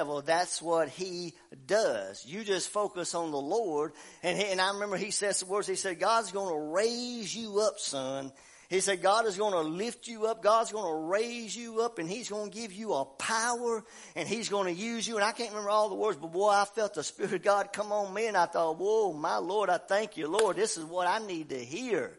[0.00, 1.34] devil, that's what he
[1.66, 2.24] does.
[2.24, 3.92] You just focus on the Lord.
[4.22, 7.36] And, he, and I remember he says the words, he said, God's going to raise
[7.36, 8.32] you up, son.
[8.70, 10.44] He said, God is going to lift you up.
[10.44, 14.28] God's going to raise you up and He's going to give you a power and
[14.28, 15.16] He's going to use you.
[15.16, 17.72] And I can't remember all the words, but boy, I felt the Spirit of God
[17.72, 20.54] come on me and I thought, whoa, my Lord, I thank you, Lord.
[20.54, 22.16] This is what I need to hear.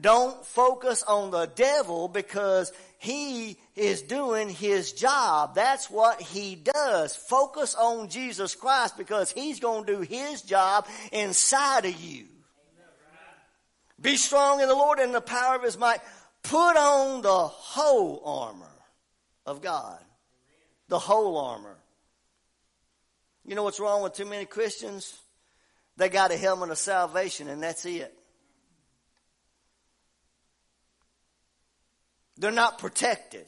[0.00, 5.54] Don't focus on the devil because he is doing his job.
[5.54, 7.14] That's what he does.
[7.14, 12.26] Focus on Jesus Christ because he's going to do his job inside of you.
[14.02, 16.00] Be strong in the Lord and the power of his might.
[16.42, 18.66] Put on the whole armor
[19.46, 20.00] of God.
[20.88, 21.76] The whole armor.
[23.44, 25.16] You know what's wrong with too many Christians?
[25.96, 28.12] They got a helmet of salvation and that's it.
[32.36, 33.46] They're not protected.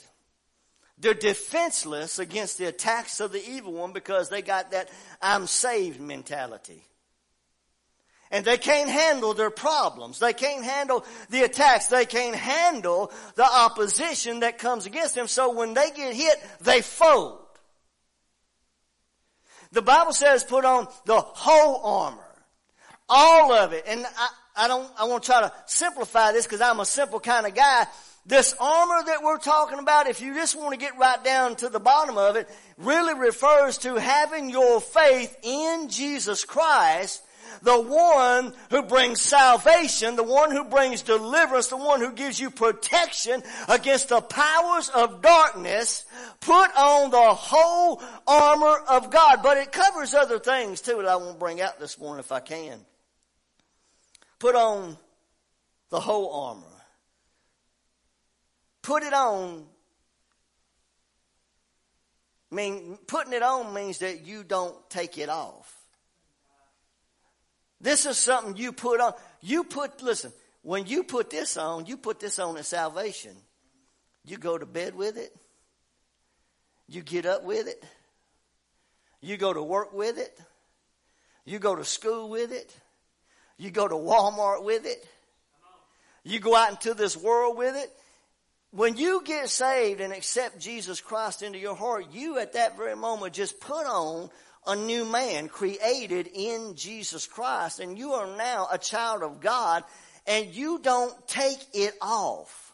[0.98, 4.88] They're defenseless against the attacks of the evil one because they got that
[5.20, 6.84] I'm saved mentality
[8.30, 10.19] and they can't handle their problems.
[10.19, 11.86] They can't handle the attacks.
[11.86, 15.28] They can't handle the opposition that comes against them.
[15.28, 17.41] So when they get hit, they fold.
[19.72, 22.20] The Bible says put on the whole armor.
[23.08, 23.84] All of it.
[23.86, 27.20] And I, I don't, I want to try to simplify this because I'm a simple
[27.20, 27.86] kind of guy.
[28.27, 31.69] This armor that we're talking about, if you just want to get right down to
[31.69, 37.22] the bottom of it, really refers to having your faith in Jesus Christ
[37.62, 42.50] the one who brings salvation, the one who brings deliverance, the one who gives you
[42.50, 46.05] protection against the powers of darkness,
[46.41, 49.41] put on the whole armor of God.
[49.42, 52.41] But it covers other things too that I won't bring out this morning if I
[52.41, 52.80] can.
[54.39, 54.96] Put on
[55.91, 56.62] the whole armor.
[58.83, 59.66] Put it on
[62.55, 65.74] I mean, putting it on means that you don't take it off.
[67.84, 69.12] This is something you put on.
[69.42, 70.32] You put, listen,
[70.62, 73.36] when you put this on, you put this on in salvation.
[74.24, 75.36] You go to bed with it.
[76.89, 77.84] You get up with it.
[79.20, 80.34] You go to work with it.
[81.44, 82.74] You go to school with it.
[83.58, 85.06] You go to Walmart with it.
[86.23, 87.92] You go out into this world with it.
[88.70, 92.96] When you get saved and accept Jesus Christ into your heart, you at that very
[92.96, 94.30] moment just put on
[94.67, 99.85] a new man created in Jesus Christ and you are now a child of God
[100.27, 102.73] and you don't take it off.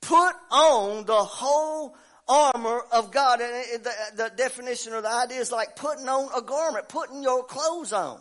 [0.00, 1.96] Put on the whole
[2.28, 3.40] armor of God.
[3.40, 7.44] And the, the definition of the idea is like putting on a garment, putting your
[7.44, 8.20] clothes on.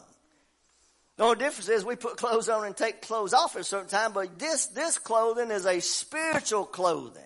[1.18, 3.90] The only difference is we put clothes on and take clothes off at a certain
[3.90, 7.24] time, but this, this clothing is a spiritual clothing.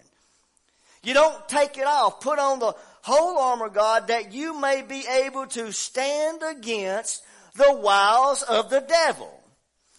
[1.05, 2.19] You don't take it off.
[2.19, 7.23] Put on the whole armor, of God, that you may be able to stand against
[7.55, 9.31] the wiles of the devil.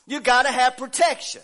[0.07, 1.43] You gotta have protection.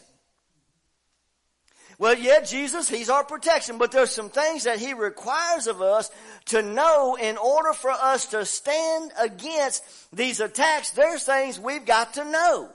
[1.98, 6.10] Well, yeah, Jesus, He's our protection, but there's some things that He requires of us
[6.46, 10.90] to know in order for us to stand against these attacks.
[10.90, 12.70] There's things we've got to know.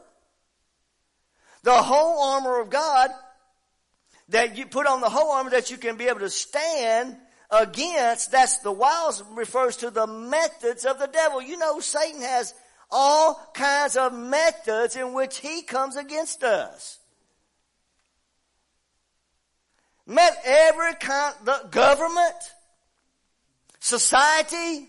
[1.64, 3.10] The whole armor of God
[4.30, 7.16] that you put on the whole armor that you can be able to stand
[7.50, 8.32] against.
[8.32, 11.42] That's the wiles refers to the methods of the devil.
[11.42, 12.54] You know, Satan has
[12.92, 17.00] all kinds of methods in which he comes against us.
[20.06, 22.36] Met every kind, the government,
[23.80, 24.88] society,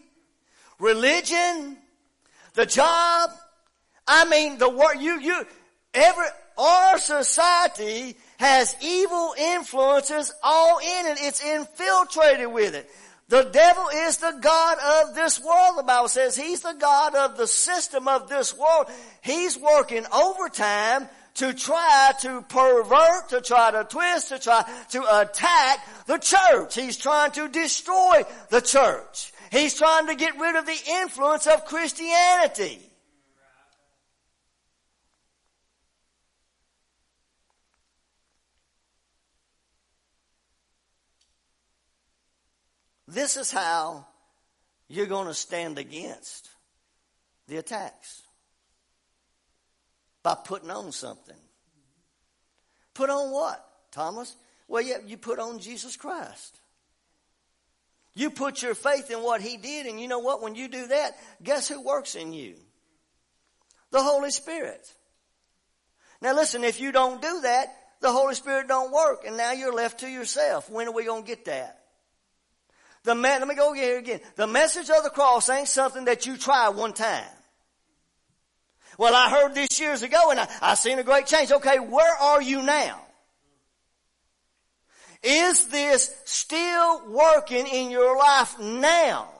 [0.79, 1.77] religion,
[2.55, 3.31] the job.
[4.07, 5.45] I mean, the work, you, you,
[5.93, 6.27] every,
[6.59, 11.19] our society has evil influences all in it.
[11.21, 12.91] It's infiltrated with it.
[13.29, 15.77] The devil is the God of this world.
[15.77, 18.87] The Bible says he's the God of the system of this world.
[19.23, 25.87] He's working overtime to try to pervert, to try to twist, to try to attack
[26.07, 26.75] the church.
[26.75, 29.33] He's trying to destroy the church.
[29.53, 32.81] He's trying to get rid of the influence of Christianity.
[43.09, 44.07] This is how
[44.87, 46.51] you're going to stand against
[47.47, 48.23] the attacks
[50.23, 51.37] by putting on something.
[52.93, 54.37] Put on what, Thomas?
[54.69, 56.61] Well, yeah, you put on Jesus Christ.
[58.15, 60.43] You put your faith in what He did, and you know what?
[60.43, 62.57] When you do that, guess who works in you?
[63.91, 64.87] The Holy Spirit.
[66.21, 67.69] Now listen, if you don't do that,
[68.01, 70.69] the Holy Spirit don't work, and now you're left to yourself.
[70.69, 71.79] When are we going to get that?
[73.09, 74.21] The me- let me go here again.
[74.37, 77.25] The message of the cross ain't something that you try one time.
[78.99, 81.51] Well, I heard this years ago and I, I seen a great change.
[81.51, 83.01] Okay, where are you now?
[85.23, 89.31] Is this still working in your life now?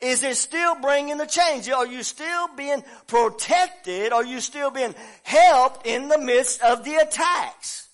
[0.00, 1.70] Is it still bringing the change?
[1.70, 4.12] Are you still being protected?
[4.12, 7.86] Are you still being helped in the midst of the attacks?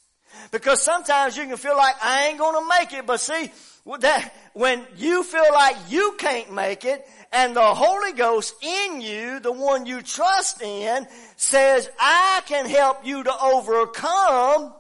[0.53, 3.53] Because sometimes you can feel like I ain't gonna make it, but see,
[3.97, 9.41] that, when you feel like you can't make it, and the Holy Ghost in you,
[9.41, 11.07] the one you trust in,
[11.37, 14.75] says, I can help you to overcome,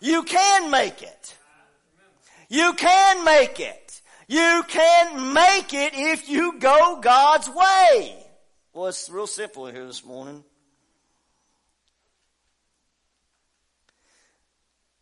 [0.00, 1.34] you can make it.
[2.48, 4.02] You can make it.
[4.28, 8.16] You can make it if you go God's way.
[8.72, 10.44] Well, it's real simple here this morning.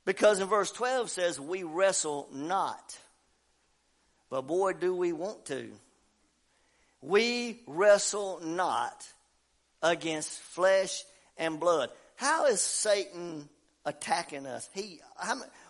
[0.04, 2.99] Because in verse 12 says, we wrestle not.
[4.31, 5.70] But boy, do we want to.
[7.00, 9.06] We wrestle not
[9.82, 11.04] against flesh
[11.37, 11.90] and blood.
[12.16, 13.49] How is Satan
[13.84, 14.69] attacking us?
[14.72, 15.00] He,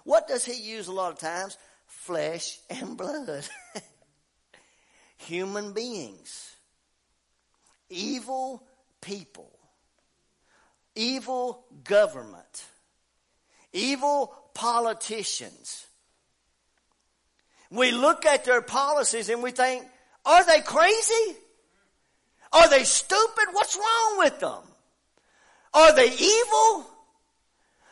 [0.05, 1.56] what does he use a lot of times?
[1.87, 3.49] Flesh and blood.
[5.17, 6.55] Human beings.
[7.88, 8.62] Evil
[9.00, 9.50] people.
[10.94, 12.64] Evil government.
[13.73, 15.87] Evil politicians.
[17.71, 19.85] We look at their policies and we think,
[20.25, 21.37] are they crazy?
[22.53, 23.47] Are they stupid?
[23.53, 24.63] What's wrong with them?
[25.73, 26.87] Are they evil?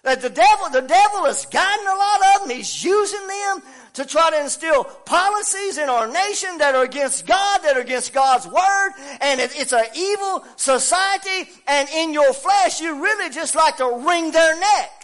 [0.03, 2.56] That the devil, the devil has gotten a lot of them.
[2.56, 3.62] He's using them
[3.94, 8.12] to try to instill policies in our nation that are against God, that are against
[8.12, 8.91] God's word,
[9.21, 14.05] and it, it's an evil society, and in your flesh, you really just like to
[14.06, 15.00] wring their neck.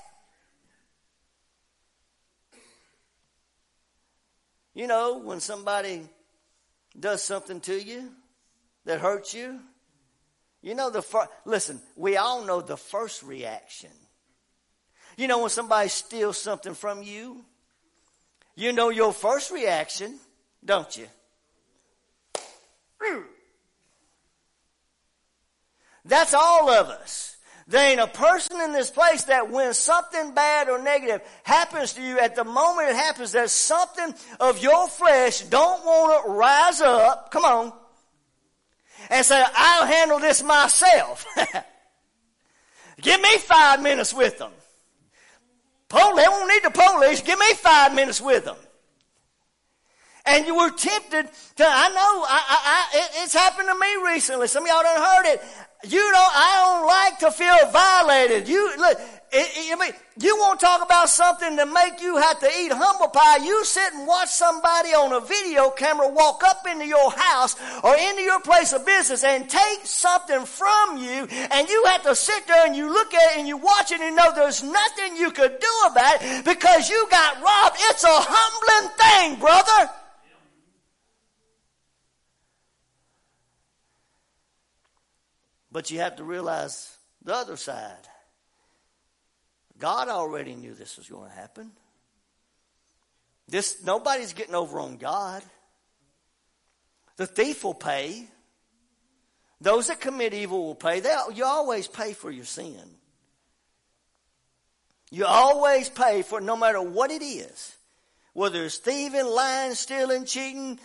[4.76, 6.06] You know, when somebody
[7.00, 8.10] does something to you
[8.84, 9.58] that hurts you,
[10.60, 13.88] you know the first, listen, we all know the first reaction.
[15.16, 17.42] You know when somebody steals something from you,
[18.54, 20.18] you know your first reaction,
[20.62, 21.06] don't you?
[26.04, 27.35] That's all of us.
[27.68, 32.02] There ain't a person in this place that when something bad or negative happens to
[32.02, 36.80] you, at the moment it happens, there's something of your flesh don't want to rise
[36.80, 37.72] up, come on,
[39.10, 41.26] and say, I'll handle this myself.
[43.00, 44.52] Give me five minutes with them.
[45.88, 47.20] Police, they won't need the police.
[47.20, 48.56] Give me five minutes with them.
[50.26, 54.12] And you were tempted to, I know, I, I, I, it, it's happened to me
[54.12, 54.48] recently.
[54.48, 55.42] Some of y'all done heard it.
[55.88, 58.48] You don't, I don't like to feel violated.
[58.48, 58.98] You, look,
[59.30, 62.72] it, it, I mean, you won't talk about something to make you have to eat
[62.72, 63.44] humble pie.
[63.44, 67.94] You sit and watch somebody on a video camera walk up into your house or
[67.94, 72.46] into your place of business and take something from you and you have to sit
[72.48, 75.30] there and you look at it and you watch it and know there's nothing you
[75.30, 77.76] could do about it because you got robbed.
[77.90, 79.92] It's a humbling thing, brother.
[85.76, 88.08] But you have to realize the other side.
[89.76, 91.70] God already knew this was going to happen.
[93.46, 95.42] This nobody's getting over on God.
[97.18, 98.26] The thief will pay.
[99.60, 101.00] Those that commit evil will pay.
[101.00, 102.80] They, you always pay for your sin.
[105.10, 107.76] You always pay for no matter what it is.
[108.32, 110.80] Whether it's thieving, lying, stealing, cheating,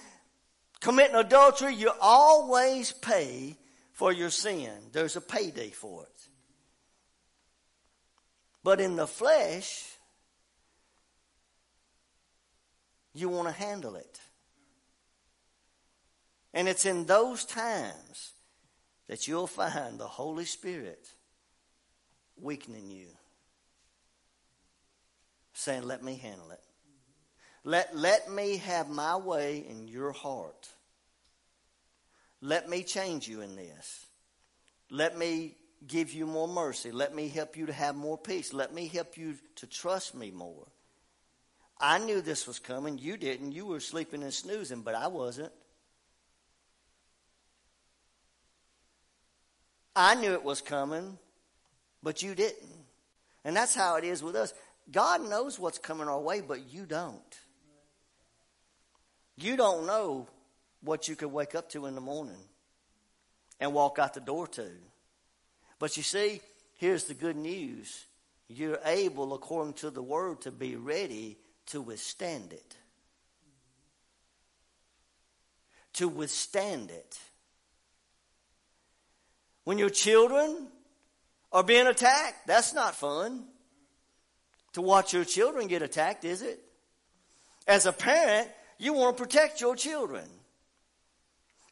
[0.81, 3.55] committing adultery, you always pay
[4.01, 4.71] for your sin.
[4.91, 6.27] There's a payday for it.
[8.63, 9.85] But in the flesh,
[13.13, 14.19] you want to handle it.
[16.51, 18.31] And it's in those times
[19.07, 21.07] that you'll find the Holy Spirit
[22.37, 23.05] weakening you.
[25.53, 26.63] Saying, let me handle it.
[27.63, 30.69] Let, let me have my way in your heart.
[32.41, 34.07] Let me change you in this.
[34.89, 35.55] Let me
[35.87, 36.91] give you more mercy.
[36.91, 38.53] Let me help you to have more peace.
[38.53, 40.67] Let me help you to trust me more.
[41.79, 42.97] I knew this was coming.
[42.97, 43.53] You didn't.
[43.53, 45.51] You were sleeping and snoozing, but I wasn't.
[49.95, 51.17] I knew it was coming,
[52.01, 52.69] but you didn't.
[53.43, 54.53] And that's how it is with us.
[54.91, 57.39] God knows what's coming our way, but you don't.
[59.35, 60.27] You don't know
[60.83, 62.43] what you could wake up to in the morning
[63.59, 64.69] and walk out the door to.
[65.79, 66.41] But you see,
[66.77, 68.05] here's the good news.
[68.47, 72.77] You're able, according to the word, to be ready to withstand it.
[75.93, 77.19] to withstand it.
[79.63, 80.67] When your children
[81.51, 83.43] are being attacked, that's not fun.
[84.73, 86.59] To watch your children get attacked, is it?
[87.67, 88.47] As a parent,
[88.77, 90.27] you want to protect your children.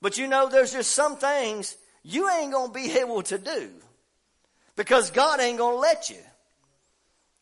[0.01, 3.69] But you know, there's just some things you ain't going to be able to do
[4.75, 6.19] because God ain't going to let you.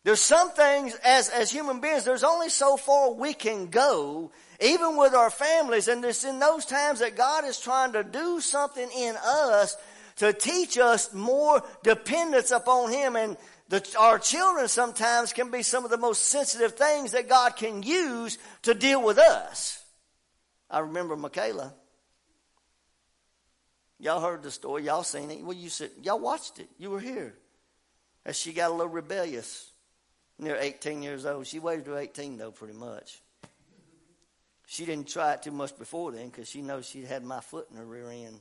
[0.04, 4.96] There's some things as, as human beings, there's only so far we can go, even
[4.96, 5.90] with our families.
[5.90, 9.76] And it's in those times that God is trying to do something in us
[10.18, 13.18] to teach us more dependence upon Him.
[13.18, 13.36] And
[13.68, 17.84] the, our children sometimes can be some of the most sensitive things that God can
[17.84, 19.84] use to deal with us.
[20.70, 21.74] I remember Michaela.
[24.00, 24.84] Y'all heard the story.
[24.84, 25.44] Y'all seen it.
[25.44, 26.70] Well, you said, y'all watched it.
[26.78, 27.36] You were here.
[28.26, 29.72] As she got a little rebellious
[30.38, 31.48] near 18 years old.
[31.48, 33.22] She waited to 18, though, pretty much.
[34.68, 37.68] She didn't try it too much before then because she knows she had my foot
[37.72, 38.40] in her rear end.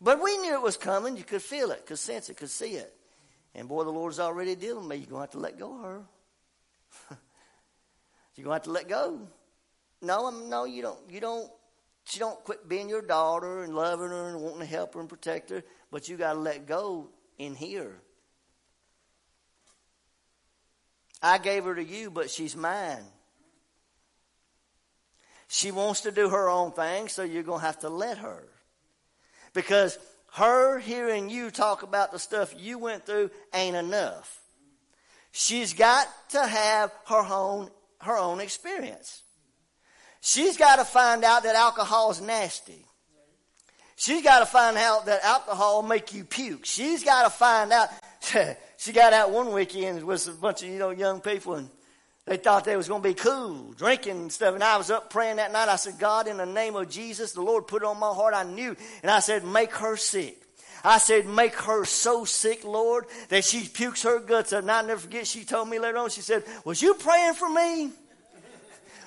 [0.00, 1.16] But we knew it was coming.
[1.16, 2.94] You could feel it, could sense it, could see it.
[3.54, 4.96] And boy, the Lord's already dealing with me.
[4.96, 6.02] You're going to have to let go of her.
[8.34, 9.20] You're going to have to let go.
[10.02, 10.98] No, I'm, no, you don't.
[11.08, 11.50] You don't.
[12.04, 15.08] She don't quit being your daughter and loving her and wanting to help her and
[15.08, 15.62] protect her.
[15.90, 17.08] But you got to let go
[17.38, 18.00] in here.
[21.22, 23.04] I gave her to you, but she's mine.
[25.48, 28.46] She wants to do her own thing, so you're going to have to let her.
[29.54, 29.98] Because
[30.32, 34.40] her hearing you talk about the stuff you went through ain't enough.
[35.32, 37.70] She's got to have her own,
[38.00, 39.23] her own experience.
[40.26, 42.82] She's got to find out that alcohol is nasty.
[43.94, 46.64] She's got to find out that alcohol make you puke.
[46.64, 47.90] She's got to find out
[48.78, 51.68] she got out one weekend with a bunch of you know young people and
[52.24, 54.54] they thought they was going to be cool, drinking and stuff.
[54.54, 55.68] And I was up praying that night.
[55.68, 58.32] I said, God, in the name of Jesus, the Lord put it on my heart.
[58.32, 58.74] I knew.
[59.02, 60.40] And I said, make her sick.
[60.82, 64.62] I said, make her so sick, Lord, that she pukes her guts up.
[64.62, 67.50] And I'll never forget, she told me later on, she said, was you praying for
[67.50, 67.90] me?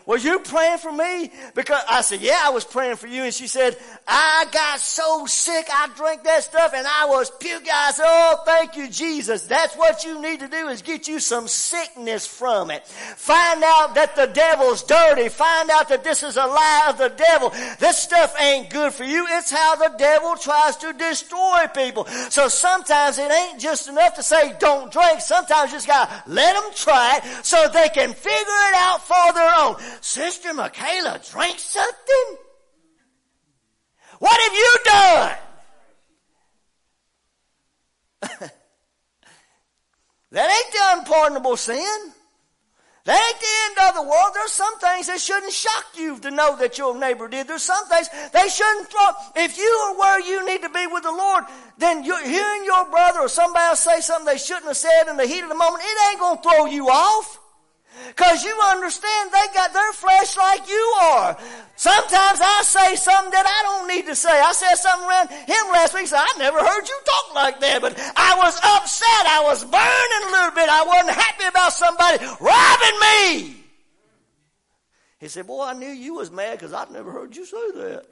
[0.08, 1.30] Was you praying for me?
[1.54, 3.24] Because I said, Yeah, I was praying for you.
[3.24, 3.76] And she said,
[4.08, 7.68] I got so sick, I drank that stuff and I was puking.
[7.70, 9.44] I said, Oh, thank you, Jesus.
[9.44, 12.88] That's what you need to do is get you some sickness from it.
[12.88, 15.28] Find out that the devil's dirty.
[15.28, 17.50] Find out that this is a lie of the devil.
[17.78, 19.28] This stuff ain't good for you.
[19.32, 22.06] It's how the devil tries to destroy people.
[22.30, 25.20] So sometimes it ain't just enough to say don't drink.
[25.20, 29.34] Sometimes you just gotta let them try it so they can figure it out for
[29.34, 29.76] their own.
[30.02, 32.38] Sister Michaela drank something?
[34.20, 35.38] What have you done?
[40.32, 42.14] that ain't the unpardonable sin.
[43.08, 44.32] That ain't the end of the world.
[44.34, 47.48] There's some things that shouldn't shock you to know that your neighbor did.
[47.48, 49.10] There's some things they shouldn't throw.
[49.38, 51.46] If you are where you need to be with the Lord,
[51.78, 55.26] then hearing your brother or somebody else say something they shouldn't have said in the
[55.26, 57.40] heat of the moment, it ain't going to throw you off.
[58.16, 61.38] Cause you understand they got their flesh like you are.
[61.76, 64.30] Sometimes I say something that I don't need to say.
[64.30, 66.08] I said something around him last week.
[66.08, 69.26] Said, I never heard you talk like that, but I was upset.
[69.28, 70.70] I was burning a little bit.
[70.70, 73.64] I wasn't happy about somebody robbing me.
[75.20, 78.06] He said, boy, I knew you was mad because I'd never heard you say that.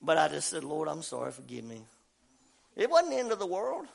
[0.00, 1.82] But I just said, Lord, I'm sorry, forgive me.
[2.76, 3.86] It wasn't the end of the world.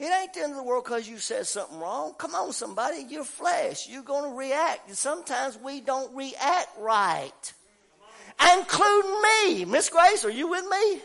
[0.00, 2.14] It ain't the end of the world because you said something wrong.
[2.18, 3.06] Come on, somebody.
[3.08, 3.88] You're flesh.
[3.88, 4.88] You're going to react.
[4.88, 7.52] And sometimes we don't react right.
[8.58, 9.64] Including me.
[9.64, 11.00] Miss Grace, are you with me?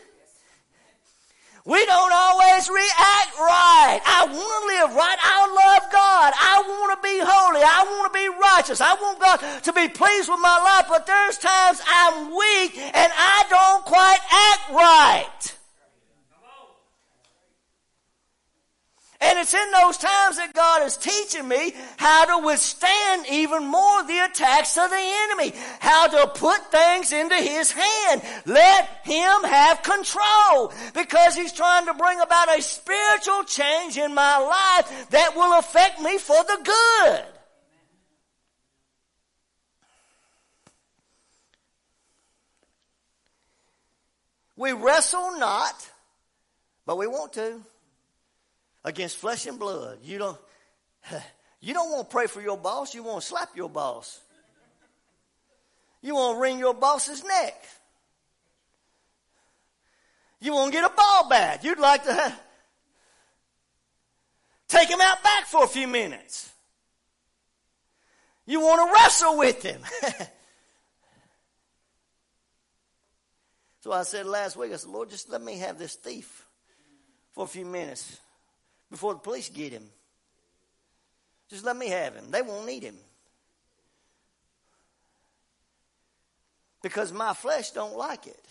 [1.64, 4.00] We don't always react right.
[4.04, 5.18] I want to live right.
[5.22, 6.32] I love God.
[6.34, 7.62] I want to be holy.
[7.62, 8.80] I want to be righteous.
[8.80, 10.86] I want God to be pleased with my life.
[10.88, 15.56] But there's times I'm weak and I don't quite act right.
[19.20, 24.04] And it's in those times that God is teaching me how to withstand even more
[24.04, 25.52] the attacks of the enemy.
[25.80, 28.22] How to put things into His hand.
[28.46, 30.72] Let Him have control.
[30.94, 36.00] Because He's trying to bring about a spiritual change in my life that will affect
[36.00, 37.24] me for the good.
[44.56, 45.88] We wrestle not,
[46.86, 47.60] but we want to
[48.84, 49.98] against flesh and blood.
[50.02, 50.38] You don't,
[51.60, 54.20] you don't want to pray for your boss, you want to slap your boss.
[56.02, 57.62] You want to wring your boss's neck.
[60.40, 61.62] You want to get a ball bat.
[61.62, 62.34] You'd like to
[64.68, 66.50] take him out back for a few minutes.
[68.46, 69.82] You want to wrestle with him.
[73.80, 76.46] so I said last week, I said, Lord, just let me have this thief
[77.34, 78.18] for a few minutes
[78.90, 79.84] before the police get him.
[81.48, 82.30] Just let me have him.
[82.30, 82.96] They won't need him.
[86.82, 88.44] Because my flesh don't like it.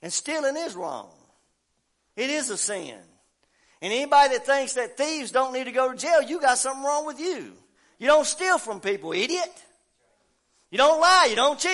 [0.00, 1.10] And stealing is wrong.
[2.16, 2.98] It is a sin.
[3.82, 6.84] And anybody that thinks that thieves don't need to go to jail, you got something
[6.84, 7.52] wrong with you.
[7.98, 9.52] You don't steal from people, idiot.
[10.70, 11.70] You don't lie, you don't cheat.